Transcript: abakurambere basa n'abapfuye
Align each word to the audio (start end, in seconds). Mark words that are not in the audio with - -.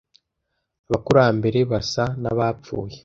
abakurambere 0.87 1.59
basa 1.71 2.03
n'abapfuye 2.21 2.97